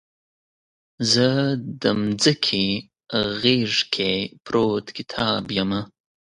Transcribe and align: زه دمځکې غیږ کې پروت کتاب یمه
زه 1.11 1.27
دمځکې 1.81 2.65
غیږ 3.41 3.73
کې 3.93 4.13
پروت 4.45 4.85
کتاب 4.97 5.43
یمه 5.57 5.81